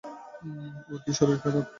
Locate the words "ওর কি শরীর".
0.89-1.37